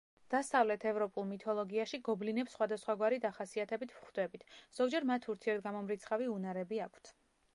დასავლეთ 0.33 0.85
ევროპულ 0.91 1.27
მითოლოგიაში 1.31 1.99
გობლინებს 2.07 2.55
სხვადასხვაგვარი 2.57 3.21
დახასიათებით 3.27 3.93
ვხვდებით, 3.97 4.47
ზოგჯერ 4.79 5.09
მათ 5.13 5.31
ურთიერთგამომრიცხავი 5.37 6.33
უნარები 6.39 6.85
აქვთ. 6.87 7.15